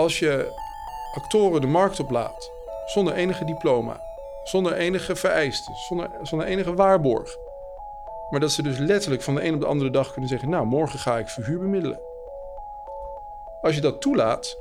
[0.00, 0.52] Als je
[1.14, 2.50] actoren de markt oplaat,
[2.86, 4.00] zonder enige diploma,
[4.44, 7.36] zonder enige vereisten, zonder, zonder enige waarborg.
[8.30, 10.66] Maar dat ze dus letterlijk van de een op de andere dag kunnen zeggen: Nou,
[10.66, 12.00] morgen ga ik verhuur bemiddelen.
[13.62, 14.58] Als je dat toelaat,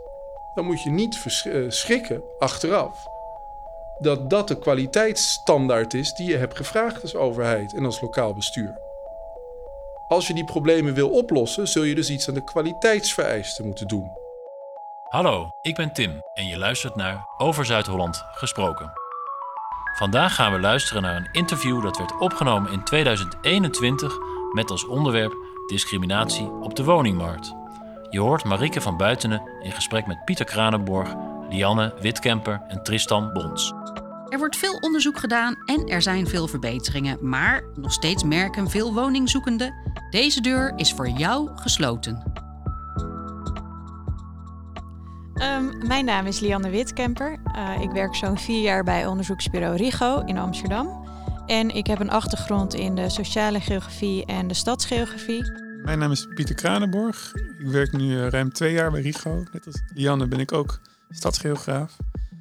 [0.55, 3.07] dan moet je niet eh, schrikken achteraf
[3.99, 8.79] dat dat de kwaliteitsstandaard is die je hebt gevraagd als overheid en als lokaal bestuur.
[10.07, 14.18] Als je die problemen wil oplossen, zul je dus iets aan de kwaliteitsvereisten moeten doen.
[15.09, 18.91] Hallo, ik ben Tim en je luistert naar Over Zuid-Holland gesproken.
[19.97, 24.17] Vandaag gaan we luisteren naar een interview dat werd opgenomen in 2021
[24.51, 25.33] met als onderwerp
[25.67, 27.53] discriminatie op de woningmarkt.
[28.09, 31.13] Je hoort Marieke van Buitenen in gesprek met Pieter Kranenborg,
[31.49, 33.73] Lianne Witkemper en Tristan Bons.
[34.29, 38.93] Er wordt veel onderzoek gedaan en er zijn veel verbeteringen, maar nog steeds merken veel
[38.93, 39.73] woningzoekenden:
[40.09, 42.28] deze deur is voor jou gesloten.
[45.49, 47.39] Um, mijn naam is Lianne Witkemper.
[47.55, 51.07] Uh, ik werk zo'n vier jaar bij onderzoeksbureau RIGO in Amsterdam.
[51.45, 55.51] En ik heb een achtergrond in de sociale geografie en de stadsgeografie.
[55.83, 57.31] Mijn naam is Pieter Kranenborg.
[57.59, 59.43] Ik werk nu uh, ruim twee jaar bij RIGO.
[59.51, 60.79] Net als Lianne ben ik ook
[61.09, 61.97] stadsgeograaf.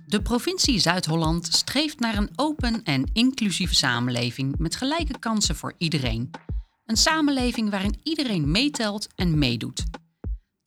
[0.07, 6.31] De provincie Zuid-Holland streeft naar een open en inclusieve samenleving met gelijke kansen voor iedereen.
[6.85, 9.85] Een samenleving waarin iedereen meetelt en meedoet.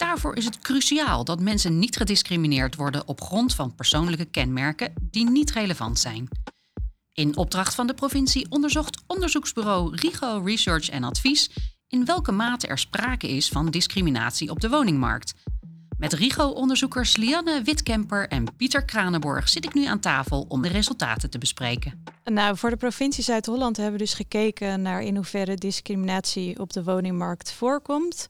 [0.02, 5.30] Daarvoor is het cruciaal dat mensen niet gediscrimineerd worden op grond van persoonlijke kenmerken die
[5.30, 6.28] niet relevant zijn.
[7.14, 11.50] In opdracht van de provincie onderzocht onderzoeksbureau RIGO Research en Advies
[11.88, 15.34] in welke mate er sprake is van discriminatie op de woningmarkt
[15.98, 21.30] met RIGO-onderzoekers Lianne Witkemper en Pieter Kranenborg zit ik nu aan tafel om de resultaten
[21.30, 22.04] te bespreken.
[22.24, 26.84] Nou, voor de provincie Zuid-Holland hebben we dus gekeken naar in hoeverre discriminatie op de
[26.84, 28.28] woningmarkt voorkomt.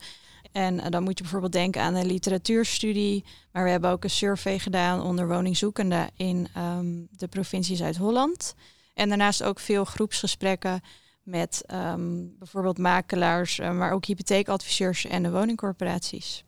[0.52, 3.24] En eh, dan moet je bijvoorbeeld denken aan een literatuurstudie.
[3.52, 8.56] Maar we hebben ook een survey gedaan onder woningzoekenden in ehm, de provincie Zuid-Holland.
[8.94, 10.82] En daarnaast ook veel groepsgesprekken
[11.24, 16.44] met ehm, bijvoorbeeld makelaars, eh, maar ook hypotheekadviseurs en de woningcorporaties.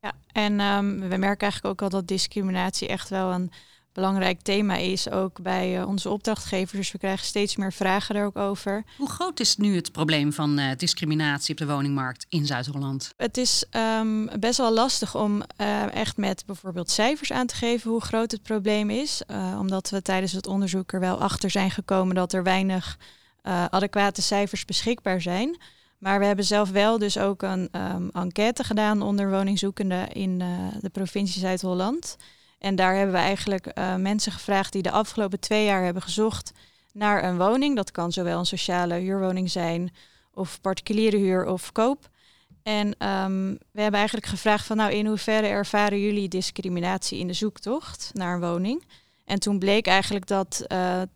[0.00, 3.50] Ja, en um, we merken eigenlijk ook al dat discriminatie echt wel een
[3.92, 6.78] belangrijk thema is, ook bij uh, onze opdrachtgevers.
[6.78, 8.84] Dus we krijgen steeds meer vragen er ook over.
[8.96, 13.12] Hoe groot is nu het probleem van uh, discriminatie op de woningmarkt in Zuid-Holland?
[13.16, 13.64] Het is
[13.98, 18.30] um, best wel lastig om uh, echt met bijvoorbeeld cijfers aan te geven hoe groot
[18.30, 19.22] het probleem is.
[19.58, 22.98] omdat we tijdens het onderzoek er wel achter zijn gekomen dat er weinig
[23.70, 25.56] adequate cijfers beschikbaar zijn.
[25.98, 30.38] Maar we hebben zelf wel dus ook een um, enquête gedaan onder woningzoekenden in
[30.80, 32.16] de provincie Zuid-Holland.
[32.60, 36.52] En daar hebben we eigenlijk uh, mensen gevraagd die de afgelopen twee jaar hebben gezocht
[36.92, 37.76] naar een woning.
[37.76, 39.92] Dat kan zowel een sociale huurwoning zijn
[40.34, 42.08] of particuliere huur of koop.
[42.62, 47.32] En um, we hebben eigenlijk gevraagd van nou in hoeverre ervaren jullie discriminatie in de
[47.32, 48.84] zoektocht naar een woning?
[49.24, 51.06] En toen bleek eigenlijk dat uh, 10%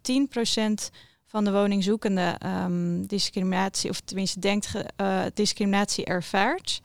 [1.26, 6.80] van de woningzoekende um, discriminatie, of tenminste denkt uh, discriminatie ervaart.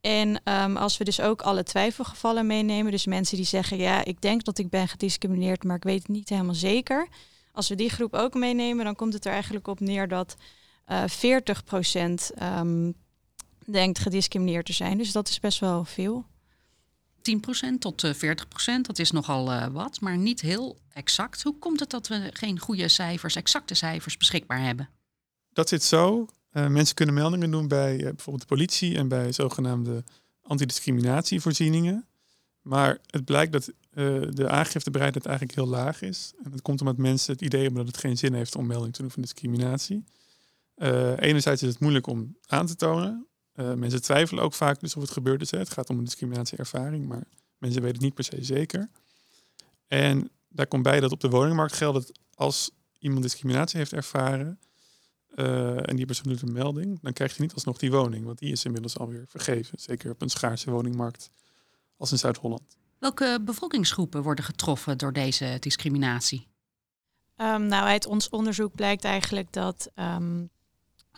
[0.00, 4.20] En um, als we dus ook alle twijfelgevallen meenemen, dus mensen die zeggen, ja, ik
[4.20, 7.08] denk dat ik ben gediscrimineerd, maar ik weet het niet helemaal zeker.
[7.52, 10.36] Als we die groep ook meenemen, dan komt het er eigenlijk op neer dat
[10.86, 12.94] uh, 40% um,
[13.66, 14.98] denkt gediscrimineerd te zijn.
[14.98, 16.24] Dus dat is best wel veel.
[17.20, 18.18] 10% tot 40%,
[18.66, 21.42] eh, dat is nogal uh, wat, maar niet heel exact.
[21.42, 24.88] Hoe komt het dat we geen goede cijfers, exacte cijfers beschikbaar hebben?
[25.52, 26.26] Dat zit zo.
[26.52, 30.04] Uh, mensen kunnen meldingen doen bij bijvoorbeeld de politie en bij zogenaamde
[30.42, 32.06] antidiscriminatievoorzieningen.
[32.62, 33.72] Maar het blijkt dat
[34.34, 36.32] de aangiftebereidheid eigenlijk heel laag is.
[36.44, 38.94] En dat komt omdat mensen het idee hebben dat het geen zin heeft om melding
[38.94, 40.04] te doen van discriminatie.
[41.16, 43.30] enerzijds is het moeilijk om aan te tonen.
[43.60, 45.50] Uh, mensen twijfelen ook vaak dus of het gebeurd is.
[45.50, 47.22] Het gaat om een discriminatieervaring, maar
[47.58, 48.88] mensen weten het niet per se zeker.
[49.86, 54.46] En daar komt bij dat op de woningmarkt geldt dat als iemand discriminatie heeft ervaren
[54.48, 54.68] uh,
[55.84, 58.52] en die persoon doet een melding, dan krijgt hij niet alsnog die woning, want die
[58.52, 59.78] is inmiddels alweer vergeven.
[59.80, 61.30] Zeker op een schaarse woningmarkt
[61.96, 62.78] als in Zuid-Holland.
[62.98, 66.48] Welke bevolkingsgroepen worden getroffen door deze discriminatie?
[67.36, 70.50] Um, nou, uit ons onderzoek blijkt eigenlijk dat um,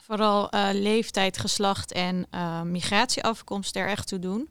[0.03, 4.51] Vooral uh, leeftijd, geslacht en uh, migratieafkomst er echt toe doen.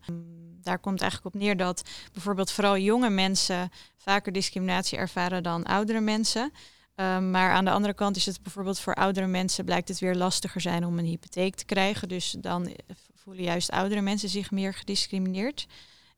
[0.62, 6.00] Daar komt eigenlijk op neer dat bijvoorbeeld vooral jonge mensen vaker discriminatie ervaren dan oudere
[6.00, 6.52] mensen.
[6.96, 10.16] Uh, maar aan de andere kant is het bijvoorbeeld voor oudere mensen blijkt het weer
[10.16, 12.08] lastiger zijn om een hypotheek te krijgen.
[12.08, 12.72] Dus dan
[13.16, 15.68] voelen juist oudere mensen zich meer gediscrimineerd.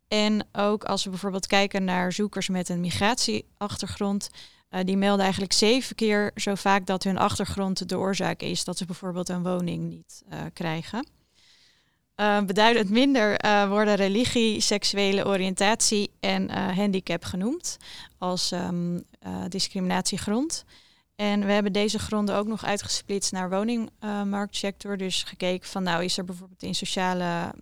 [0.07, 4.29] En ook als we bijvoorbeeld kijken naar zoekers met een migratieachtergrond,
[4.69, 8.77] uh, die melden eigenlijk zeven keer zo vaak dat hun achtergrond de oorzaak is dat
[8.77, 11.07] ze bijvoorbeeld een woning niet uh, krijgen.
[12.45, 13.37] Beduidend minder
[13.67, 17.77] worden religie, seksuele oriëntatie en handicap genoemd
[18.17, 19.03] als um,
[19.47, 20.65] discriminatiegrond.
[21.15, 24.97] En we hebben deze gronden ook nog uitgesplitst naar woningmarktsector.
[24.97, 27.53] dus gekeken van nou is er bijvoorbeeld in sociale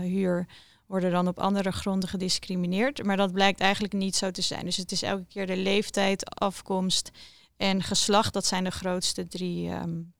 [0.00, 0.46] huur
[0.86, 3.04] worden dan op andere gronden gediscrimineerd.
[3.04, 4.64] Maar dat blijkt eigenlijk niet zo te zijn.
[4.64, 7.10] Dus het is elke keer de leeftijd, afkomst
[7.56, 8.32] en geslacht.
[8.32, 10.12] Dat zijn de grootste drie um,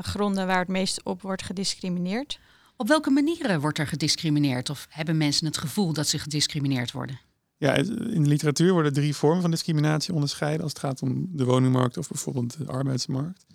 [0.00, 2.38] gronden waar het meest op wordt gediscrimineerd.
[2.76, 4.70] Op welke manieren wordt er gediscrimineerd?
[4.70, 7.20] Of hebben mensen het gevoel dat ze gediscrimineerd worden?
[7.62, 11.44] Ja, in de literatuur worden drie vormen van discriminatie onderscheiden als het gaat om de
[11.44, 13.46] woningmarkt of bijvoorbeeld de arbeidsmarkt.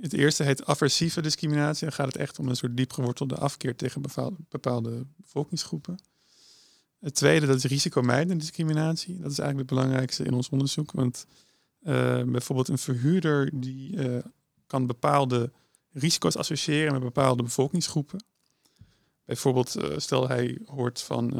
[0.00, 1.84] Het eerste heet aversieve discriminatie.
[1.84, 4.02] Dan gaat het echt om een soort diep gewortelde afkeer tegen
[4.48, 5.98] bepaalde, bevolkingsgroepen.
[7.00, 9.18] Het tweede, dat is risicomijdende discriminatie.
[9.18, 10.92] Dat is eigenlijk het belangrijkste in ons onderzoek.
[10.92, 11.26] Want
[11.82, 14.18] uh, bijvoorbeeld een verhuurder die uh,
[14.66, 15.52] kan bepaalde
[15.92, 18.24] risico's associëren met bepaalde bevolkingsgroepen.
[19.24, 21.34] Bijvoorbeeld, uh, stel hij hoort van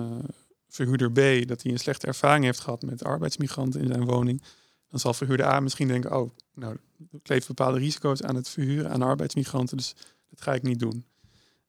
[0.72, 4.42] verhuurder B dat hij een slechte ervaring heeft gehad met arbeidsmigranten in zijn woning.
[4.88, 6.76] Dan zal verhuurder A misschien denken, oh, nou,
[7.10, 9.94] ik leef bepaalde risico's aan het verhuren aan arbeidsmigranten, dus
[10.30, 11.04] dat ga ik niet doen.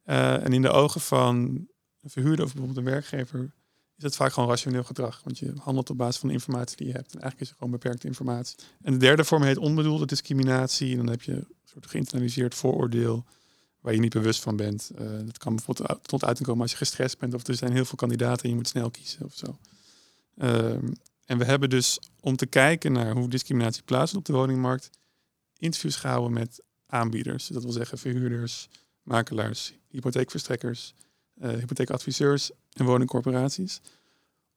[0.04, 1.36] en in de ogen van
[2.02, 3.54] een verhuurder of bijvoorbeeld een werkgever
[3.98, 5.22] is het vaak gewoon rationeel gedrag.
[5.24, 7.14] Want je handelt op basis van de informatie die je hebt.
[7.14, 8.56] En eigenlijk is het gewoon beperkte informatie.
[8.82, 10.92] En de derde vorm heet onbedoelde discriminatie.
[10.92, 13.26] En dan heb je een soort geïnternaliseerd vooroordeel
[13.84, 14.92] waar je niet bewust van bent.
[15.00, 17.86] Uh, dat kan bijvoorbeeld tot uiting komen als je gestrest bent of er zijn heel
[17.86, 19.58] veel kandidaten en je moet snel kiezen of zo.
[20.38, 20.72] Uh,
[21.26, 24.90] en we hebben dus om te kijken naar hoe discriminatie plaatsvindt op de woningmarkt,
[25.58, 27.48] interviews gehouden met aanbieders.
[27.48, 28.70] Dat wil zeggen verhuurders,
[29.02, 30.94] makelaars, hypotheekverstrekkers,
[31.42, 33.82] uh, hypotheekadviseurs en woningcorporaties.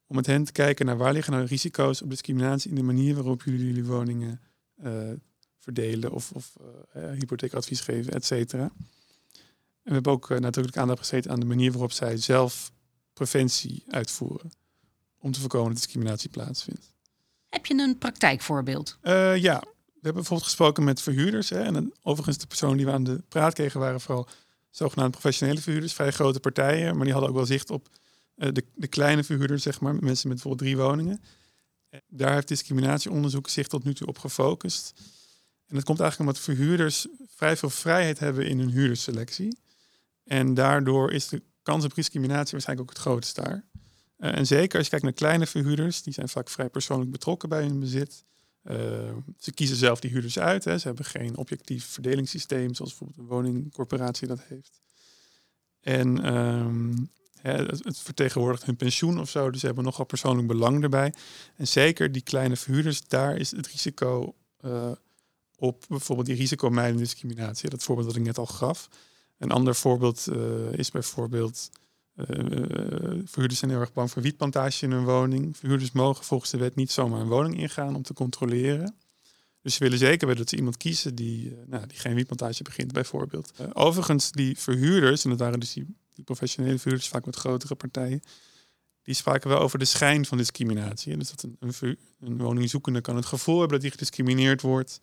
[0.07, 3.15] Om met hen te kijken naar waar liggen nou risico's op discriminatie in de manier
[3.15, 4.41] waarop jullie jullie woningen
[4.83, 5.11] uh,
[5.57, 6.53] verdelen of, of
[6.93, 8.71] hypotheekadvies geven, et cetera.
[9.87, 12.71] En we hebben ook natuurlijk aandacht besteed aan de manier waarop zij zelf
[13.13, 14.51] preventie uitvoeren
[15.19, 16.93] om te voorkomen dat discriminatie plaatsvindt.
[17.49, 18.97] Heb je een praktijkvoorbeeld?
[19.35, 21.49] ja, we hebben bijvoorbeeld gesproken met verhuurders.
[21.49, 24.27] Hè, en overigens de personen die we aan de praat kregen waren vooral
[24.69, 27.87] zogenaamde professionele verhuurders, vrij grote partijen, maar die hadden ook wel zicht op
[28.35, 31.21] uh, de, de, kleine verhuurders, zeg maar, mensen met bijvoorbeeld drie woningen.
[32.07, 34.93] Daar heeft discriminatieonderzoek zich tot nu toe op gefocust.
[35.67, 39.57] En dat komt eigenlijk omdat verhuurders vrij veel vrijheid hebben in hun huurdersselectie.
[40.27, 43.65] En daardoor is de kans op discriminatie waarschijnlijk ook het grootst daar.
[44.17, 47.49] Uh, en zeker als je kijkt naar kleine verhuurders, die zijn vaak vrij persoonlijk betrokken
[47.49, 48.23] bij hun bezit.
[48.63, 48.75] Uh,
[49.37, 50.63] ze kiezen zelf die huurders uit.
[50.63, 50.77] Hè.
[50.77, 54.81] Ze hebben geen objectief verdelingssysteem, zoals bijvoorbeeld een woningcorporatie dat heeft.
[55.81, 57.09] En um,
[57.41, 61.13] het, vertegenwoordigt hun pensioen of zo, dus ze hebben nogal persoonlijk belang erbij.
[61.55, 64.35] En zeker die kleine verhuurders, daar is het risico
[64.65, 64.91] uh,
[65.55, 67.69] op bijvoorbeeld die risicomijdende discriminatie.
[67.69, 68.89] Dat voorbeeld dat ik net al gaf.
[69.37, 71.69] Een ander voorbeeld uh, is bijvoorbeeld
[72.15, 72.25] uh,
[73.25, 75.57] verhuurders zijn heel erg bang voor wietplantage in hun woning.
[75.57, 78.95] Verhuurders mogen volgens de wet niet zomaar een woning ingaan om te controleren.
[79.61, 82.63] Dus ze willen zeker weten dat ze iemand kiezen die, uh, nou, die geen wietplantage
[82.63, 83.51] begint, bijvoorbeeld.
[83.73, 88.21] Overigens, die verhuurders, en dat waren dus die, professionele verhuurders, vaak met grotere partijen,
[89.03, 91.17] die spraken wel over de schijn van discriminatie.
[91.17, 94.99] Dus dat een, een woningzoekende kan het gevoel hebben dat hij gediscrimineerd wordt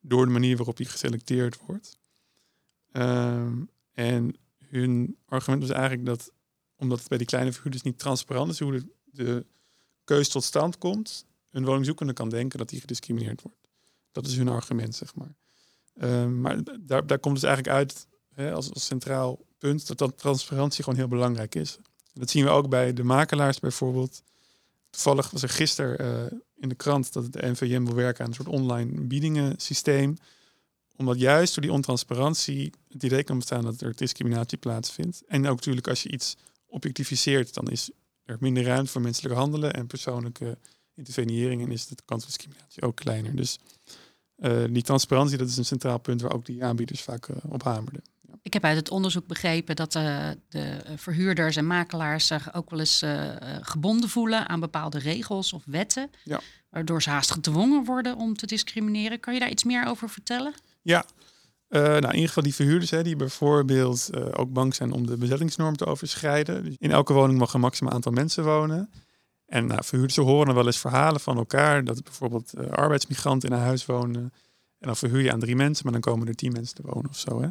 [0.00, 1.98] door de manier waarop hij geselecteerd wordt.
[2.92, 3.52] Ehm,
[3.92, 4.36] en
[4.68, 6.32] hun argument was eigenlijk dat,
[6.76, 9.46] omdat het bij die kleine verhuurders niet transparant is hoe de, de
[10.04, 13.68] keus tot stand komt, een woningzoekende kan denken dat hij gediscrimineerd wordt.
[14.12, 15.34] Dat is hun argument, zeg maar.
[15.94, 20.18] Uh, maar daar, daar komt dus eigenlijk uit hè, als, als centraal punt dat, dat
[20.18, 21.78] transparantie gewoon heel belangrijk is.
[22.12, 24.22] Dat zien we ook bij de makelaars bijvoorbeeld.
[24.90, 28.36] Toevallig was er gisteren uh, in de krant dat de NVM wil werken aan een
[28.36, 30.16] soort online biedingen systeem
[30.96, 35.22] omdat juist door die ontransparantie het idee kan bestaan dat er discriminatie plaatsvindt.
[35.26, 37.90] En ook natuurlijk als je iets objectificeert, dan is
[38.24, 40.58] er minder ruimte voor menselijk handelen en persoonlijke
[40.94, 41.62] intervenering.
[41.62, 43.36] En is de kans op discriminatie ook kleiner.
[43.36, 43.58] Dus
[44.38, 47.62] uh, die transparantie, dat is een centraal punt waar ook die aanbieders vaak uh, op
[47.62, 48.02] hamerden.
[48.20, 48.34] Ja.
[48.42, 52.78] Ik heb uit het onderzoek begrepen dat uh, de verhuurders en makelaars zich ook wel
[52.78, 53.04] eens
[53.60, 56.10] gebonden voelen aan bepaalde regels of wetten.
[56.24, 56.40] Ja.
[56.70, 59.20] Waardoor ze haast gedwongen worden om te discrimineren.
[59.20, 60.54] Kan je daar iets meer over vertellen?
[60.82, 61.04] Ja,
[61.68, 65.06] uh, nou, in ieder geval die verhuurders hè, die bijvoorbeeld uh, ook bang zijn om
[65.06, 66.64] de bezettingsnorm te overschrijden.
[66.64, 68.90] Dus in elke woning mag een maximaal aantal mensen wonen.
[69.46, 73.62] En nou, verhuurders horen wel eens verhalen van elkaar dat bijvoorbeeld uh, arbeidsmigranten in een
[73.62, 74.32] huis wonen.
[74.78, 77.10] En dan verhuur je aan drie mensen, maar dan komen er tien mensen te wonen
[77.10, 77.42] of zo.
[77.42, 77.48] Hè?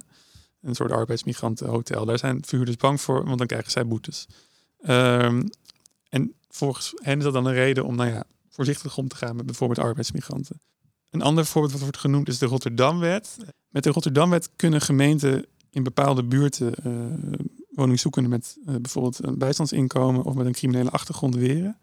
[0.62, 2.06] Een soort arbeidsmigrantenhotel.
[2.06, 4.28] Daar zijn verhuurders bang voor, want dan krijgen zij boetes.
[4.88, 5.50] Um,
[6.10, 9.36] en volgens hen is dat dan een reden om nou ja, voorzichtig om te gaan
[9.36, 10.62] met bijvoorbeeld arbeidsmigranten.
[11.12, 13.38] Een ander voorbeeld wat wordt genoemd is de Rotterdamwet.
[13.70, 17.40] Met de Rotterdamwet kunnen gemeenten in bepaalde buurten uh,
[17.70, 21.78] woningzoekenden met eh, bijvoorbeeld een bijstandsinkomen of met een criminele achtergrond weren.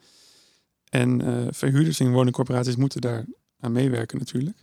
[0.88, 3.24] En uh, verhuurders in woningcorporaties moeten daar
[3.60, 4.56] aan meewerken natuurlijk.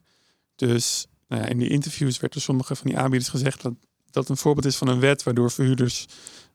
[0.56, 3.74] Dus nou ja, in die interviews werd door sommige van die aanbieders gezegd dat
[4.12, 6.06] dat een voorbeeld is van een wet waardoor verhuurders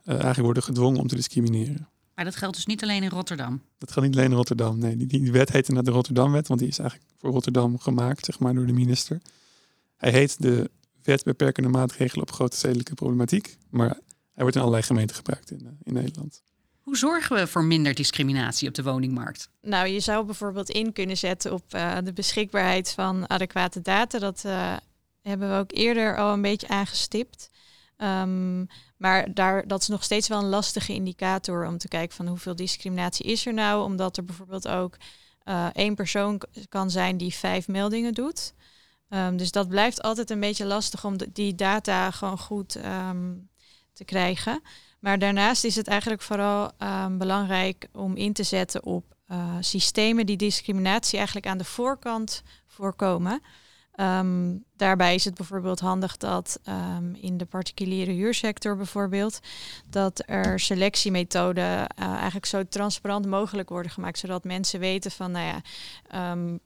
[0.04, 1.88] eigenlijk worden gedwongen om te discrimineren.
[2.20, 3.62] Maar dat geldt dus niet alleen in Rotterdam?
[3.78, 4.78] Dat geldt niet alleen in Rotterdam.
[4.78, 8.24] Nee, die, die wet heet inderdaad de Rotterdamwet, want die is eigenlijk voor Rotterdam gemaakt,
[8.24, 9.20] zeg maar, door de minister.
[9.96, 10.70] Hij heet de
[11.02, 13.88] Wet beperkende maatregelen op grote stedelijke problematiek, maar
[14.32, 16.42] hij wordt in allerlei gemeenten gebruikt in, in Nederland.
[16.80, 19.48] Hoe zorgen we voor minder discriminatie op de woningmarkt?
[19.62, 24.18] Nou, je zou bijvoorbeeld in kunnen zetten op uh, de beschikbaarheid van adequate data.
[24.18, 24.76] Dat uh,
[25.22, 27.50] hebben we ook eerder al een beetje aangestipt.
[28.02, 28.66] Um,
[28.97, 32.57] maar daar, dat is nog steeds wel een lastige indicator om te kijken van hoeveel
[32.57, 33.85] discriminatie is er nou.
[33.85, 34.97] Omdat er bijvoorbeeld ook
[35.45, 38.54] uh, één persoon kan zijn die vijf meldingen doet.
[39.09, 43.49] Um, dus dat blijft altijd een beetje lastig om die data gewoon goed um,
[43.92, 44.62] te krijgen.
[44.99, 46.71] Maar daarnaast is het eigenlijk vooral
[47.11, 53.42] belangrijk om in te zetten op uh, systemen die discriminatie eigenlijk aan de voorkant voorkomen.
[54.00, 59.40] Um, daarbij is het bijvoorbeeld handig dat um, in de particuliere huursector bijvoorbeeld,
[59.87, 65.47] dat er selectiemethoden uh, eigenlijk zo transparant mogelijk worden gemaakt, zodat mensen weten van, nou
[65.47, 65.62] ja,
[66.33, 66.61] um,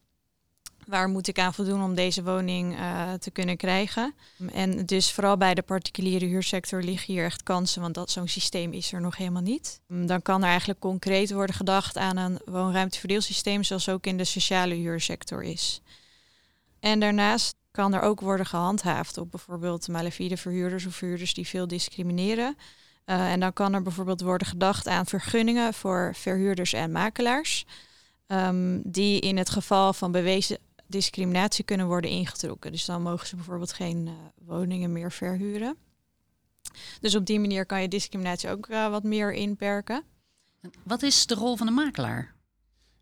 [0.86, 4.14] waar moet ik aan voldoen om deze woning uh, te kunnen krijgen.
[4.52, 8.72] En dus vooral bij de particuliere huursector liggen hier echt kansen, want dat zo'n systeem
[8.72, 9.80] is er nog helemaal niet.
[9.88, 14.74] Dan kan er eigenlijk concreet worden gedacht aan een woonruimteverdeelsysteem, zoals ook in de sociale
[14.74, 15.82] huursector is.
[16.84, 21.66] En daarnaast kan er ook worden gehandhaafd op bijvoorbeeld malafide verhuurders of verhuurders die veel
[21.66, 22.56] discrimineren.
[23.06, 27.64] Uh, en dan kan er bijvoorbeeld worden gedacht aan vergunningen voor verhuurders en makelaars,
[28.26, 32.72] um, die in het geval van bewezen discriminatie kunnen worden ingetrokken.
[32.72, 34.12] Dus dan mogen ze bijvoorbeeld geen uh,
[34.46, 35.76] woningen meer verhuren.
[37.00, 40.02] Dus op die manier kan je discriminatie ook uh, wat meer inperken.
[40.82, 42.34] Wat is de rol van de makelaar?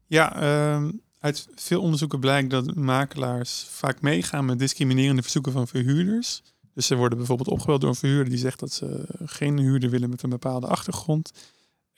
[0.07, 0.43] Ja,
[0.75, 6.43] um uit veel onderzoeken blijkt dat makelaars vaak meegaan met discriminerende verzoeken van verhuurders.
[6.75, 10.11] Dus ze worden bijvoorbeeld opgebeld door een verhuurder die zegt dat ze geen huurder willen
[10.11, 11.33] met een bepaalde achtergrond.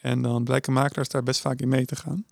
[0.00, 2.24] En dan blijken makelaars daar best vaak in mee te gaan.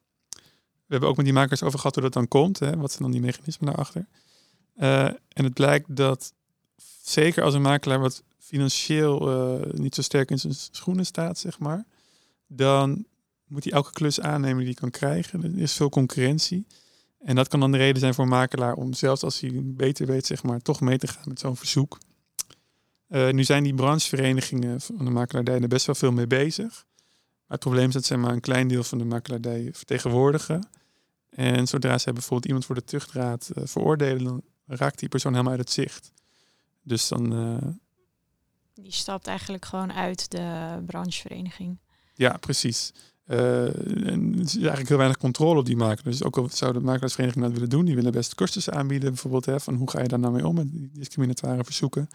[0.74, 2.58] We hebben ook met die makelaars over gehad hoe dat dan komt.
[2.58, 2.76] Hè?
[2.76, 4.06] Wat zijn dan die mechanismen daarachter?
[4.76, 6.32] Uh, en het blijkt dat
[7.02, 11.58] zeker als een makelaar wat financieel uh, niet zo sterk in zijn schoenen staat, zeg
[11.58, 11.84] maar,
[12.46, 13.06] dan
[13.46, 15.42] moet hij elke klus aannemen die hij kan krijgen.
[15.42, 16.66] Er is veel concurrentie.
[17.24, 20.06] En dat kan dan de reden zijn voor een makelaar om zelfs als hij beter
[20.06, 21.98] weet, zeg maar, toch mee te gaan met zo'n verzoek.
[23.08, 26.84] Uh, nu zijn die brancheverenigingen van de makelaardij er best wel veel mee bezig.
[27.46, 30.68] Maar het probleem is dat ze maar een klein deel van de makelaardij vertegenwoordigen.
[31.30, 35.52] En zodra ze bijvoorbeeld iemand voor de tuchtraad uh, veroordelen, dan raakt die persoon helemaal
[35.52, 36.12] uit het zicht.
[36.82, 37.32] Dus dan.
[37.32, 37.72] Uh...
[38.74, 41.78] Die stapt eigenlijk gewoon uit de branchevereniging.
[42.14, 42.92] Ja, precies.
[43.32, 43.64] Uh,
[44.08, 46.12] en er is eigenlijk heel weinig controle op die makelaar.
[46.12, 49.46] Dus ook al zou de makelaarsvereniging dat willen doen, die willen best cursussen aanbieden, bijvoorbeeld,
[49.46, 52.08] hè, van hoe ga je daar nou mee om met die discriminatoire verzoeken.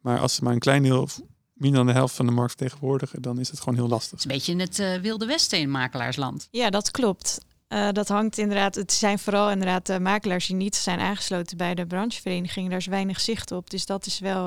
[0.00, 1.08] Maar als ze maar een klein deel,
[1.52, 4.10] minder dan de helft van de markt vertegenwoordigen, dan is het gewoon heel lastig.
[4.10, 6.48] Het is een beetje in het uh, wilde westen in makelaarsland.
[6.50, 7.38] Ja, dat klopt.
[7.68, 11.74] Uh, dat hangt inderdaad, het zijn vooral inderdaad uh, makelaars die niet zijn aangesloten bij
[11.74, 12.68] de branchevereniging.
[12.68, 13.70] Daar is weinig zicht op.
[13.70, 14.42] Dus dat is wel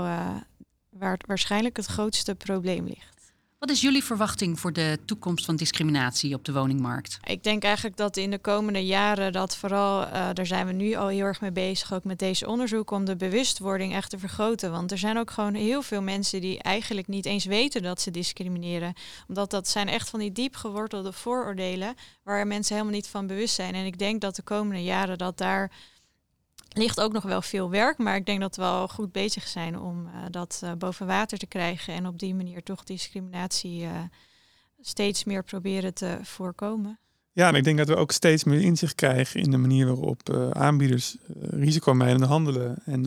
[0.90, 3.15] waar waarschijnlijk het grootste probleem ligt.
[3.66, 7.18] Wat is jullie verwachting voor de toekomst van discriminatie op de woningmarkt?
[7.24, 10.96] Ik denk eigenlijk dat in de komende jaren dat vooral, uh, daar zijn we nu
[10.96, 14.72] al heel erg mee bezig, ook met deze onderzoek, om de bewustwording echt te vergroten.
[14.72, 18.12] Want er zijn ook gewoon heel veel mensen die eigenlijk niet eens weten dat ze
[18.12, 18.94] discrimineren.
[19.28, 23.56] Omdat dat zijn echt van die diep gewortelde vooroordelen waar mensen helemaal niet van bewust
[23.56, 23.74] zijn.
[23.74, 25.72] En ik denk dat de komende jaren dat daar
[26.78, 29.80] ligt ook nog wel veel werk, maar ik denk dat we wel goed bezig zijn
[29.80, 33.90] om uh, dat uh, boven water te krijgen en op die manier toch discriminatie uh,
[34.82, 37.00] steeds meer proberen te voorkomen.
[37.32, 40.30] Ja, en ik denk dat we ook steeds meer inzicht krijgen in de manier waarop
[40.52, 42.78] aanbieders risicomijdend handelen.
[42.86, 43.06] En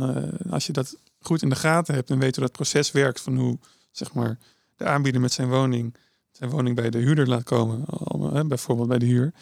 [0.50, 3.36] als je dat goed in de gaten hebt en weet hoe dat proces werkt, van
[3.36, 3.58] hoe
[3.90, 4.38] zeg maar,
[4.76, 5.96] de aanbieder met zijn woning
[6.38, 7.84] zijn woning bij de huurder laat komen,
[8.48, 9.32] bijvoorbeeld bij de huur,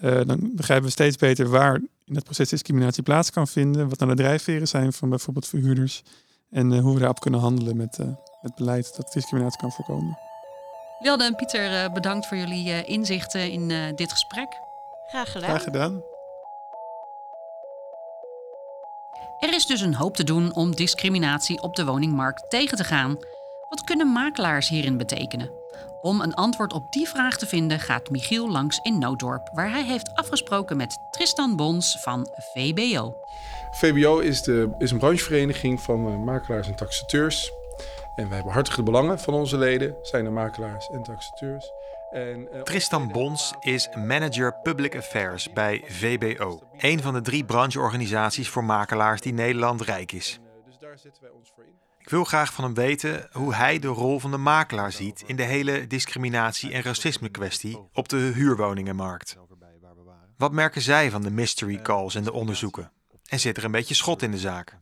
[0.00, 1.74] dan begrijpen we steeds beter waar
[2.04, 3.88] in het proces discriminatie plaats kan vinden.
[3.88, 6.02] Wat dan de drijfveren zijn van bijvoorbeeld verhuurders.
[6.50, 8.06] En uh, hoe we daarop kunnen handelen met uh,
[8.40, 10.18] het beleid dat discriminatie kan voorkomen.
[10.98, 14.48] Wilde en Pieter, bedankt voor jullie inzichten in dit gesprek.
[15.06, 15.48] Graag gedaan.
[15.48, 16.02] Graag gedaan.
[19.40, 23.16] Er is dus een hoop te doen om discriminatie op de woningmarkt tegen te gaan.
[23.68, 25.50] Wat kunnen makelaars hierin betekenen?
[26.00, 29.84] Om een antwoord op die vraag te vinden gaat Michiel langs in Nooddorp, waar hij
[29.84, 33.16] heeft afgesproken met Tristan Bons van VBO.
[33.70, 37.52] VBO is, de, is een branchevereniging van uh, makelaars en taxateurs.
[38.14, 41.70] En wij behartigen de belangen van onze leden, zijn de makelaars en taxateurs.
[42.10, 48.48] En, uh, Tristan Bons is manager Public Affairs bij VBO, een van de drie brancheorganisaties
[48.48, 50.40] voor makelaars die Nederland rijk is.
[50.66, 51.85] Dus daar zetten wij ons voor in.
[52.06, 55.36] Ik wil graag van hem weten hoe hij de rol van de makelaar ziet in
[55.36, 59.36] de hele discriminatie- en racisme-kwestie op de huurwoningenmarkt.
[60.36, 62.92] Wat merken zij van de mystery calls en de onderzoeken?
[63.28, 64.78] En zit er een beetje schot in de zaak?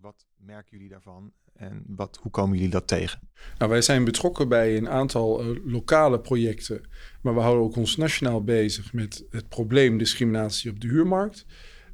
[0.00, 3.20] Wat merken jullie daarvan en wat, hoe komen jullie dat tegen?
[3.58, 6.88] Nou, wij zijn betrokken bij een aantal uh, lokale projecten,
[7.22, 11.46] maar we houden ook ons nationaal bezig met het probleem discriminatie op de huurmarkt.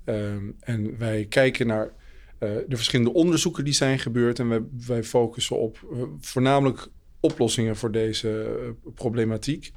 [0.04, 1.92] Uh, en wij kijken naar
[2.42, 6.88] de verschillende onderzoeken die zijn gebeurd en wij, wij focussen op uh, voornamelijk
[7.20, 8.46] oplossingen voor deze
[8.94, 9.72] problematiek.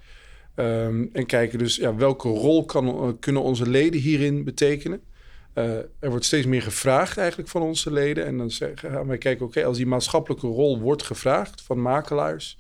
[0.55, 5.01] Um, en kijken dus ja, welke rol kan, kunnen onze leden hierin betekenen.
[5.55, 8.25] Uh, er wordt steeds meer gevraagd eigenlijk van onze leden.
[8.25, 12.57] En dan gaan wij kijken, oké, okay, als die maatschappelijke rol wordt gevraagd van makelaars,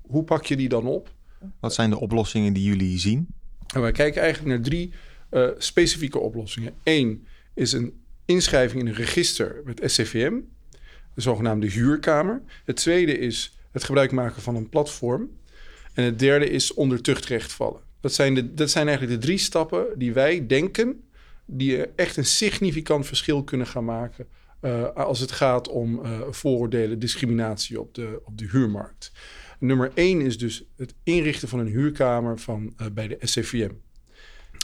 [0.00, 1.14] hoe pak je die dan op?
[1.60, 3.26] Wat zijn de oplossingen die jullie zien?
[3.74, 4.92] En wij kijken eigenlijk naar drie
[5.30, 6.72] uh, specifieke oplossingen.
[6.82, 10.34] Eén is een inschrijving in een register met SCVM,
[11.14, 12.42] de zogenaamde huurkamer.
[12.64, 15.30] Het tweede is het gebruik maken van een platform.
[15.94, 17.80] En het derde is onder tuchtrecht vallen.
[18.00, 21.04] Dat zijn, de, dat zijn eigenlijk de drie stappen die wij denken
[21.44, 24.26] die echt een significant verschil kunnen gaan maken
[24.62, 29.12] uh, als het gaat om uh, vooroordelen, discriminatie op de, op de huurmarkt.
[29.58, 33.70] Nummer één is dus het inrichten van een huurkamer van, uh, bij de SCVM.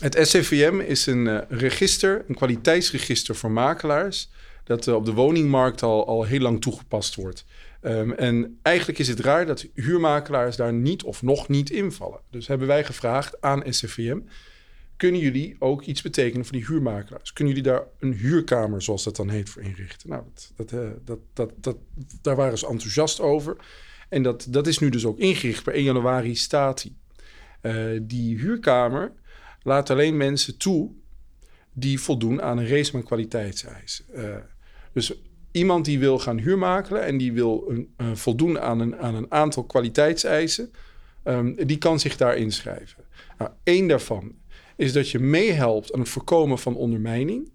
[0.01, 4.31] Het SCVM is een register, een kwaliteitsregister voor makelaars,
[4.65, 7.45] dat op de woningmarkt al, al heel lang toegepast wordt.
[7.83, 12.21] Um, en eigenlijk is het raar dat huurmakelaars daar niet of nog niet invallen.
[12.31, 14.19] Dus hebben wij gevraagd aan SCVM
[14.99, 17.33] kunnen jullie ook iets betekenen voor die huurmakelaars?
[17.33, 20.09] Kunnen jullie daar een huurkamer, zoals dat dan heet, voor inrichten?
[20.09, 21.77] Nou, dat, dat, uh, dat, dat, dat,
[22.23, 23.57] daar waren ze enthousiast over.
[24.09, 25.63] En dat, dat is nu dus ook ingericht.
[25.63, 26.97] Per 1 januari staat die.
[28.03, 29.13] Die huurkamer
[29.63, 30.91] laat alleen mensen toe
[31.73, 34.05] die voldoen aan een race van kwaliteitseisen.
[34.15, 34.37] Uh,
[34.93, 35.13] dus
[35.51, 39.33] iemand die wil gaan huurmakelen en die wil een, uh, voldoen aan een, aan een
[39.33, 40.73] aantal kwaliteitseisen,
[41.25, 43.05] um, die kan zich daar inschrijven.
[43.39, 44.35] Nou, één daarvan
[44.77, 47.51] is dat je meehelpt aan het voorkomen van ondermijning.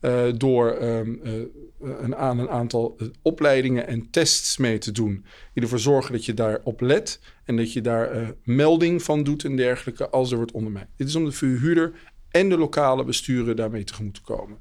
[0.00, 1.32] Uh, door um, uh,
[1.80, 5.24] een, aan een aantal opleidingen en tests mee te doen.
[5.54, 7.20] Die ervoor zorgen dat je daarop let.
[7.44, 10.88] En dat je daar melding van doet en dergelijke als er wordt ondermijnd.
[10.96, 11.92] Dit is om de verhuurder
[12.30, 14.58] en de lokale besturen daarmee tegemoet te komen.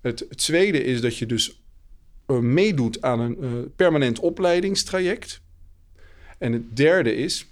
[0.00, 1.62] Het, tweede is dat je dus
[2.26, 5.40] meedoet aan een permanent opleidingstraject.
[6.38, 7.46] En het derde is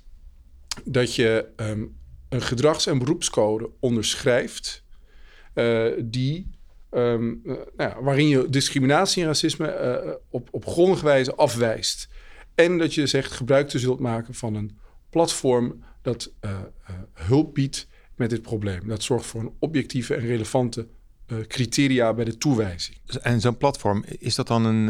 [0.84, 1.96] dat je um,
[2.28, 4.84] een gedrags- en beroepscode onderschrijft
[5.98, 6.50] die,
[6.94, 12.08] um, uh, nou ja, waarin je discriminatie en racisme uh, op, op grondige wijze afwijst.
[12.54, 14.78] En dat je zegt gebruik te zult maken van een
[15.10, 16.32] platform dat
[17.12, 18.88] hulp biedt met dit probleem.
[18.88, 20.86] Dat zorgt voor een objectieve en relevante
[21.48, 22.96] criteria bij de toewijzing.
[23.22, 24.88] En zo'n platform, is dat dan een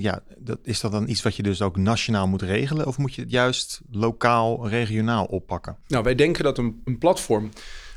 [0.00, 2.86] ja, dat, is dat dan iets wat je dus ook nationaal moet regelen?
[2.86, 5.76] Of moet je het juist lokaal, regionaal oppakken?
[5.86, 7.50] Nou, wij denken dat een, een platform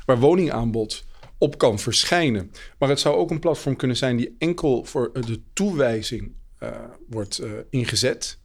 [0.04, 1.04] waar woningaanbod
[1.42, 2.50] op kan verschijnen.
[2.78, 6.68] Maar het zou ook een platform kunnen zijn die enkel voor de toewijzing uh,
[7.08, 8.38] wordt uh, ingezet.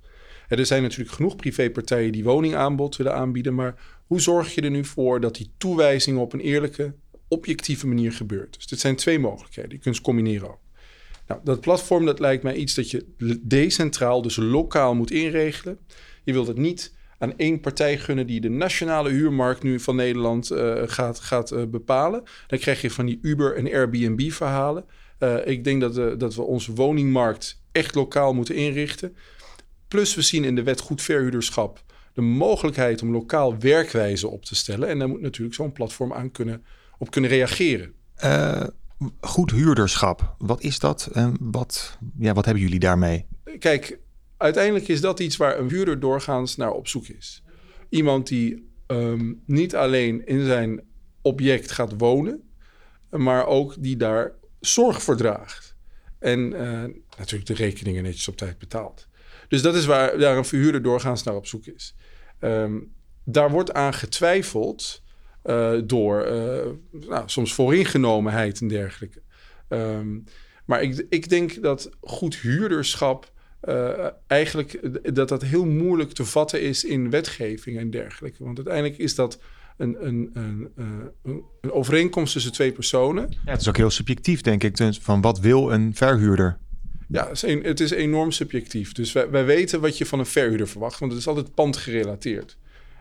[0.47, 3.55] Er zijn natuurlijk genoeg privépartijen die woningaanbod willen aanbieden.
[3.55, 6.93] Maar hoe zorg je er nu voor dat die toewijzing op een eerlijke,
[7.27, 8.53] objectieve manier gebeurt?
[8.55, 9.71] Dus dit zijn twee mogelijkheden.
[9.71, 10.61] Je kunt ze combineren ook.
[11.27, 13.05] Nou, dat platform dat lijkt mij iets dat je
[13.41, 15.79] decentraal, dus lokaal moet inregelen.
[16.23, 20.51] Je wilt het niet aan één partij gunnen die de nationale huurmarkt nu van Nederland
[20.51, 22.23] uh, gaat, gaat uh, bepalen.
[22.47, 24.85] Dan krijg je van die Uber- en Airbnb-verhalen.
[25.19, 29.15] Uh, ik denk dat, dat we onze woningmarkt echt lokaal moeten inrichten.
[29.87, 34.55] Plus we zien in de wet goed verhuurderschap de mogelijkheid om lokaal werkwijze op te
[34.55, 34.89] stellen.
[34.89, 36.63] En daar moet natuurlijk zo'n platform aan kunnen,
[36.97, 37.93] op kunnen reageren.
[39.19, 43.25] Goed huurderschap, wat is dat en wat, ja, wat hebben jullie daarmee?
[43.59, 43.99] Kijk,
[44.37, 47.43] uiteindelijk is dat iets waar een huurder doorgaans naar op zoek is.
[47.89, 50.81] Iemand die um, niet alleen in zijn
[51.21, 52.49] object gaat wonen,
[53.09, 55.75] maar ook die daar zorg voor draagt.
[56.19, 56.83] En uh,
[57.17, 59.07] natuurlijk de rekeningen netjes op tijd betaalt.
[59.47, 61.95] Dus dat is waar daar een verhuurder doorgaans naar op zoek is.
[62.39, 65.03] Um, daar wordt aan getwijfeld
[65.43, 69.21] uh, door uh, nou, soms vooringenomenheid en dergelijke.
[69.69, 70.23] Um,
[70.65, 73.31] maar ik, ik denk dat goed huurderschap
[73.63, 74.79] uh, eigenlijk
[75.15, 78.43] dat dat heel moeilijk te vatten is in wetgeving en dergelijke.
[78.43, 79.39] Want uiteindelijk is dat
[79.77, 83.29] een, een, een, een, een overeenkomst tussen twee personen.
[83.29, 84.77] Ja, het is ook heel subjectief, denk ik.
[85.01, 86.57] Van wat wil een verhuurder?
[87.07, 87.29] Ja,
[87.61, 88.91] het is enorm subjectief.
[88.91, 92.57] Dus wij, wij weten wat je van een verhuurder verwacht, want het is altijd pandgerelateerd.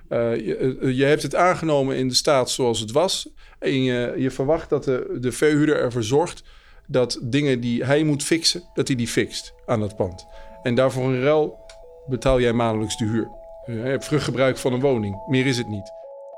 [0.08, 3.28] Uh, je, je, hebt het aangenomen in de staat zoals het was.
[3.58, 6.42] En je, je verwacht dat de, de verhuurder ervoor zorgt
[6.86, 10.26] dat dingen die hij moet fixen, dat hij die fixt aan dat pand.
[10.62, 11.58] En daarvoor een ruil
[12.06, 13.30] betaal jij maandelijks de huur.
[13.66, 15.26] Je hebt vruchtgebruik van een woning.
[15.26, 15.92] Meer is het niet.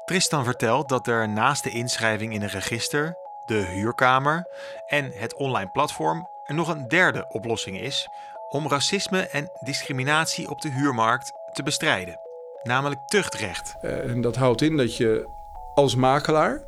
[0.04, 3.14] Tristan vertelt dat er naast de inschrijving in een register,
[3.46, 4.46] de huurkamer
[4.86, 8.08] en het online platform er nog een derde oplossing is
[8.48, 12.20] om racisme en discriminatie op de huurmarkt te bestrijden,
[12.62, 13.74] namelijk tuchtrecht.
[13.80, 15.28] Eh, en dat houdt in dat je
[15.74, 16.62] als makelaar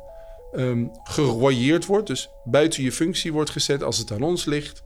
[0.55, 0.91] um,
[1.87, 4.83] wordt, dus buiten je functie wordt gezet als het aan ons ligt.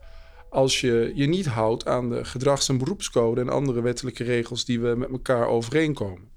[0.50, 4.80] Als je je niet houdt aan de gedrags- en beroepscode en andere wettelijke regels die
[4.80, 6.30] we met elkaar overeenkomen.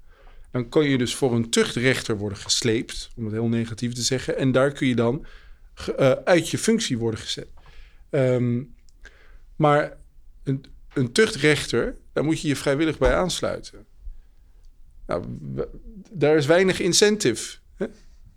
[0.51, 4.37] Dan kan je dus voor een tuchtrechter worden gesleept, om het heel negatief te zeggen.
[4.37, 5.25] En daar kun je dan
[5.99, 7.47] uh, uit je functie worden gezet.
[8.09, 8.75] Um,
[9.55, 9.97] maar
[10.43, 13.85] een, een tuchtrechter, daar moet je je vrijwillig bij aansluiten.
[15.07, 15.25] Nou,
[16.11, 17.57] daar is weinig incentive.
[17.75, 17.85] Hè?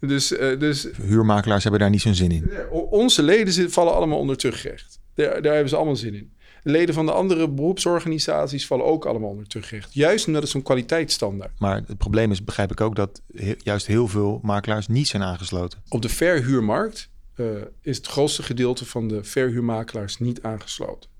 [0.06, 2.50] Dus, uh, dus, Huurmakelaars hebben daar niet zo'n zin in.
[2.70, 5.00] Onze leden vallen allemaal onder tuchtrecht.
[5.14, 6.32] Daar, daar hebben ze allemaal zin in.
[6.62, 9.94] De leden van de andere beroepsorganisaties vallen ook allemaal onder tuchtrecht.
[9.94, 11.58] Juist omdat het zo'n kwaliteitsstandaard.
[11.58, 13.22] Maar het probleem is, begrijp ik ook, dat
[13.58, 15.82] juist heel veel makelaars niet zijn aangesloten.
[15.88, 17.46] Op de verhuurmarkt uh,
[17.80, 21.10] is het grootste gedeelte van de verhuurmakelaars niet aangesloten.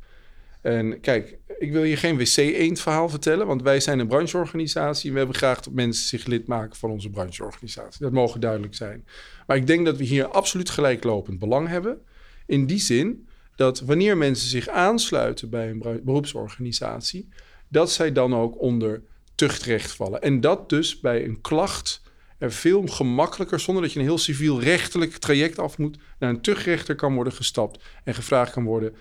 [0.62, 5.18] En kijk, ik wil je geen wc-eend verhaal vertellen, want wij zijn een brancheorganisatie we
[5.18, 8.03] hebben graag dat mensen zich lid maken van onze brancheorganisatie.
[8.03, 9.07] Dat mogen duidelijk zijn.
[9.46, 12.01] Maar ik denk dat we hier absoluut gelijklopend belang hebben.
[12.46, 17.29] In die zin dat wanneer mensen zich aansluiten bij een beroepsorganisatie,
[17.68, 19.03] dat zij dan ook onder
[19.35, 20.22] tuchtrecht vallen.
[20.22, 22.03] En dat dus bij een klacht
[22.38, 26.94] er veel gemakkelijker, zonder dat je een heel civiel-rechtelijk traject af moet, naar een tuchtrechter
[26.94, 28.94] kan worden gestapt en gevraagd kan worden: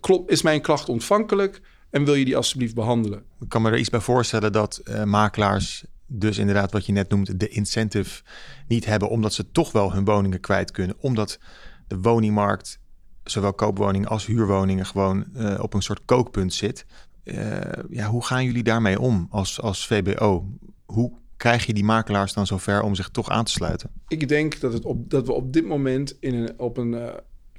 [0.00, 1.60] klopt, is mijn klacht ontvankelijk
[1.90, 3.22] en wil je die alsjeblieft behandelen?
[3.40, 7.08] Ik kan me er iets bij voorstellen dat uh, makelaars dus inderdaad wat je net
[7.08, 8.22] noemt, de incentive
[8.68, 11.38] niet hebben, omdat ze toch wel hun woningen kwijt kunnen, omdat
[11.86, 12.78] de woningmarkt,
[13.24, 16.86] zowel koopwoningen als huurwoningen, gewoon uh, op een soort kookpunt zit.
[17.24, 17.60] Uh,
[17.90, 20.48] ja, hoe gaan jullie daarmee om als, als VBO?
[20.84, 23.90] Hoe krijg je die makelaars dan zover om zich toch aan te sluiten?
[24.08, 27.08] Ik denk dat, het op, dat we op dit moment in een, op een uh,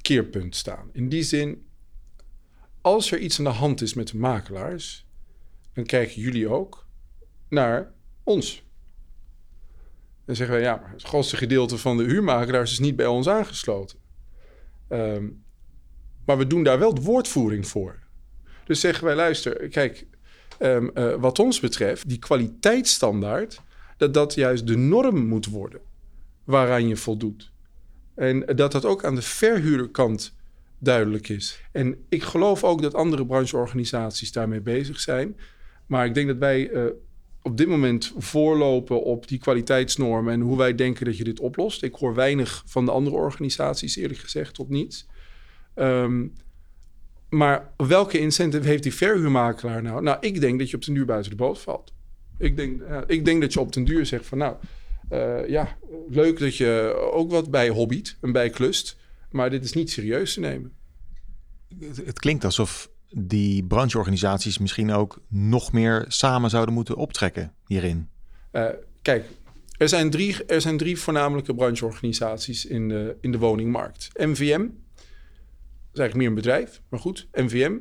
[0.02, 0.90] keerpunt staan.
[0.92, 1.66] In die zin,
[2.86, 5.06] als er iets aan de hand is met de makelaars,
[5.74, 6.86] dan kijken jullie ook
[7.50, 7.92] naar
[8.24, 8.64] ons.
[10.26, 14.00] Dan zeggen wij, ja, het grootste gedeelte van de huurmakelaars is niet bij ons aangesloten.
[14.90, 15.44] Um,
[16.26, 18.00] maar we doen daar wel de woordvoering voor.
[18.66, 20.06] Dus zeggen wij, luister, kijk,
[20.60, 23.62] um, uh, wat ons betreft, die kwaliteitsstandaard,
[23.98, 25.82] dat dat juist de norm moet worden
[26.44, 27.52] waaraan je voldoet.
[28.16, 30.36] En dat dat ook aan de verhuurderkant
[30.86, 31.62] duidelijk is.
[31.72, 35.38] En ik geloof ook dat andere brancheorganisaties daarmee bezig zijn.
[35.86, 36.84] Maar ik denk dat wij uh,
[37.42, 41.84] op dit moment voorlopen op die kwaliteitsnormen en hoe wij denken dat je dit oplost.
[41.84, 45.08] Ik hoor weinig van de andere organisaties, eerlijk gezegd, tot niets.
[45.76, 46.34] Um,
[47.30, 50.02] maar welke incentive heeft die verhuurmakelaar nou?
[50.02, 51.94] Nou, ik denk dat je op den duur buiten de boot valt.
[52.38, 54.56] Ik denk, ik denk dat je op den duur zegt van nou,
[55.12, 55.78] uh, ja,
[56.10, 58.98] leuk dat je ook wat bij hobbyt en bij klust.
[59.36, 60.74] Maar dit is niet serieus te nemen.
[61.80, 68.10] Het, klinkt alsof die brancheorganisaties misschien ook nog meer samen zouden moeten optrekken hierin.
[68.52, 68.70] Uh,
[69.02, 69.26] kijk,
[69.78, 74.10] er zijn, drie, er zijn drie voornamelijke brancheorganisaties in de, in de woningmarkt.
[74.14, 74.74] MVM, dat
[75.94, 77.28] is eigenlijk meer een bedrijf, maar goed.
[77.32, 77.78] MVM,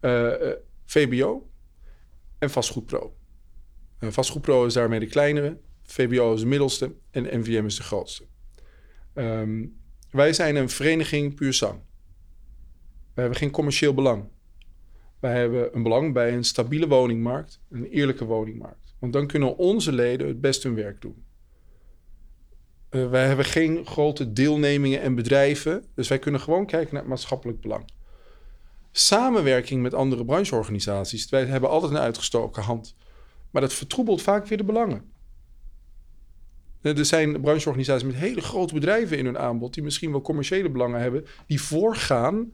[0.00, 0.52] uh, uh,
[0.84, 1.50] VBO
[2.38, 3.16] en Vastgoedpro.
[4.00, 8.24] Uh, Vastgoedpro is daarmee de kleinere, VBO is de middelste en MVM is de grootste.
[9.14, 9.84] Um,
[10.16, 11.80] wij zijn een vereniging puur zang.
[13.14, 14.24] We hebben geen commercieel belang.
[15.20, 18.94] Wij hebben een belang bij een stabiele woningmarkt, een eerlijke woningmarkt.
[18.98, 21.24] Want dan kunnen onze leden het best hun werk doen.
[22.90, 27.10] Uh, wij hebben geen grote deelnemingen en bedrijven, dus wij kunnen gewoon kijken naar het
[27.10, 27.84] maatschappelijk belang.
[28.92, 32.96] Samenwerking met andere brancheorganisaties, wij hebben altijd een uitgestoken hand.
[33.50, 35.10] Maar dat vertroebelt vaak weer de belangen.
[36.94, 41.00] Er zijn brancheorganisaties met hele grote bedrijven in hun aanbod, die misschien wel commerciële belangen
[41.00, 42.52] hebben, die voorgaan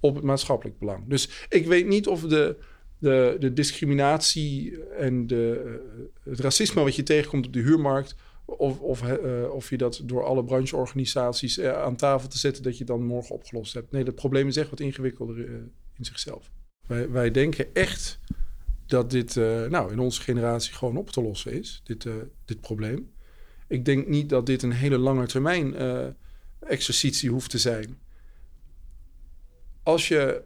[0.00, 1.08] op het maatschappelijk belang.
[1.08, 2.56] Dus ik weet niet of de,
[2.98, 8.14] de, de discriminatie en de, eh, het racisme wat je tegenkomt op de huurmarkt,
[8.46, 12.84] of, of, uh, of je dat door alle brancheorganisaties aan tafel te zetten, dat je
[12.84, 13.92] dan morgen opgelost hebt.
[13.92, 15.38] Nee, dat probleem is echt wat ingewikkelder
[15.96, 16.50] in zichzelf.
[16.86, 18.20] Wij, wij denken echt
[18.86, 19.34] dat dit
[19.68, 22.06] nou, in onze generatie gewoon op te lossen is, dit,
[22.44, 23.13] dit probleem
[23.66, 26.06] ik denk niet dat dit een hele lange termijn uh,
[26.60, 27.98] exercitie hoeft te zijn.
[29.82, 30.42] Als je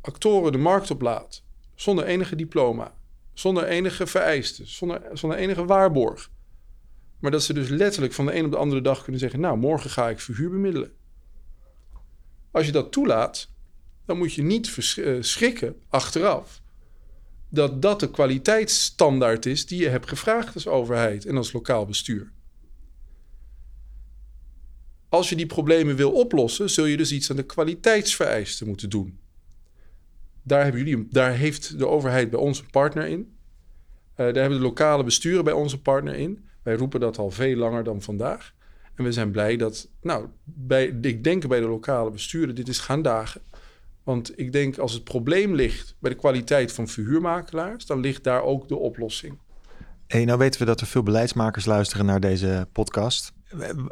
[0.00, 2.94] actoren de markt oplaat zonder enige diploma,
[3.32, 6.30] zonder enige vereisten, zonder, zonder enige waarborg.
[7.18, 9.58] Maar dat ze dus letterlijk van de een op de andere dag kunnen zeggen: Nou,
[9.58, 10.92] morgen ga ik verhuur bemiddelen.
[12.50, 13.48] Als je dat toelaat,
[14.04, 16.62] dan moet je niet eh, schrikken achteraf
[17.48, 22.32] dat dat de kwaliteitsstandaard is die je hebt gevraagd als overheid en als lokaal bestuur.
[25.16, 29.18] Als je die problemen wil oplossen, zul je dus iets aan de kwaliteitsvereisten moeten doen.
[30.42, 33.18] Daar, hebben jullie, daar heeft de overheid bij ons een partner in.
[33.18, 33.26] Uh,
[34.16, 36.44] daar hebben de lokale besturen bij onze partner in.
[36.62, 38.54] Wij roepen dat al veel langer dan vandaag.
[38.94, 42.78] En we zijn blij dat, nou, bij, ik denk bij de lokale besturen dit is
[42.78, 43.40] gaan dagen.
[44.02, 48.42] Want ik denk als het probleem ligt bij de kwaliteit van verhuurmakelaars, dan ligt daar
[48.42, 49.38] ook de oplossing.
[50.06, 53.35] Hey, nou weten we dat er veel beleidsmakers luisteren naar deze podcast.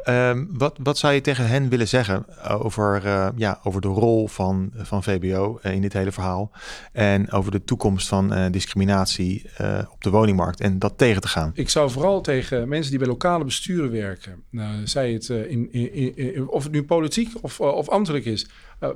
[0.03, 4.27] Ehm, wat, wat zou je tegen hen willen zeggen over, uh, ja, over de rol
[4.27, 6.51] van, van VBO in dit hele verhaal?
[6.91, 9.49] En over de toekomst van discriminatie
[9.91, 11.51] op de woningmarkt en dat tegen te gaan?
[11.53, 16.63] Ik zou vooral tegen mensen die bij lokale besturen werken, nou, het in, in, of
[16.63, 18.47] het nu politiek of, of ambtelijk is,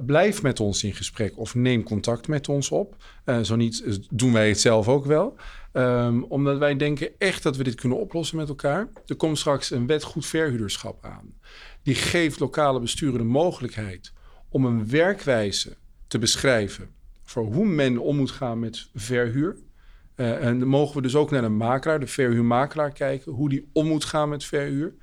[0.06, 2.96] blijf met ons in gesprek of neem contact met ons op.
[3.44, 5.38] zo niet doen wij het zelf ook wel.
[5.74, 8.88] Um, omdat wij denken echt dat we dit kunnen oplossen met elkaar.
[9.06, 11.34] Er komt straks een wet goed verhuurderschap aan.
[11.84, 14.14] Die geeft lokale besturen de mogelijkheid
[14.50, 16.90] om een werkwijze te beschrijven
[17.24, 19.58] voor hoe men om moet gaan met verhuur.
[20.16, 23.70] Uh, en dan mogen we dus ook naar de makelaar, de verhuurmakelaar, kijken hoe die
[23.74, 24.94] om moet gaan met verhuur.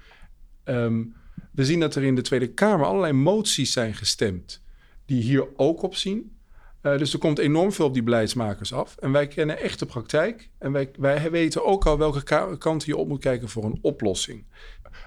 [0.65, 1.15] Um,
[1.53, 4.65] we zien dat er in de Tweede Kamer allerlei moties zijn gestemd
[5.07, 6.35] die hier ook op zien.
[6.83, 8.97] Uh, dus er komt enorm veel op die beleidsmakers af.
[8.97, 10.51] En wij kennen echt de praktijk.
[10.59, 14.45] En wij, wij weten ook al welke kant je op moet kijken voor een oplossing.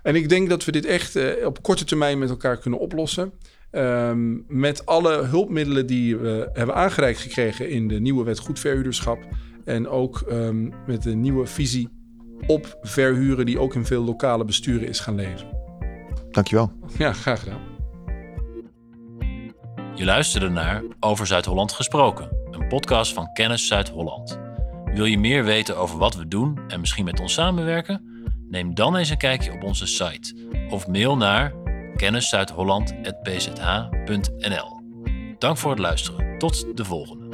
[0.04, 3.32] En ik denk dat we dit echt uh, op korte termijn met elkaar kunnen oplossen.
[3.72, 9.20] Um, met alle hulpmiddelen die we hebben aangereikt gekregen in de nieuwe wet goed verhuurderschap.
[9.66, 11.90] En ook um, met de nieuwe visie
[12.48, 15.48] op verhuren die ook in veel lokale besturen is gaan leven.
[16.32, 16.72] Dankjewel.
[16.98, 17.69] Ja, graag gedaan.
[20.00, 24.40] Je luisterde naar Over Zuid-Holland gesproken, een podcast van Kennis Zuid-Holland.
[24.86, 28.24] Wil je meer weten over wat we doen en misschien met ons samenwerken?
[28.50, 30.36] Neem dan eens een kijkje op onze site
[30.70, 31.54] of mail naar
[31.96, 34.82] kenniszuidholland.pzh.nl.
[35.38, 36.38] Dank voor het luisteren.
[36.38, 37.29] Tot de volgende.